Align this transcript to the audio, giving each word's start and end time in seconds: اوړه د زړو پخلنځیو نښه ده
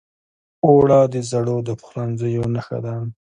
اوړه 0.65 0.99
د 1.13 1.15
زړو 1.31 1.57
پخلنځیو 1.79 2.43
نښه 2.53 2.77
ده 2.85 2.95